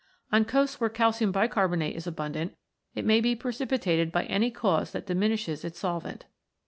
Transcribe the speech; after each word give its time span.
On 0.31 0.45
coasts 0.45 0.81
where 0.81 0.89
calcium 0.89 1.31
bicarbonate 1.31 1.95
is 1.95 2.07
abundant, 2.07 2.57
it 2.95 3.05
may 3.05 3.21
be 3.21 3.35
precipitated 3.35 4.11
by 4.11 4.23
any 4.25 4.49
cause 4.49 4.93
that 4.93 5.05
diminishes 5.05 5.63
its 5.63 5.77
solvent. 5.77 6.25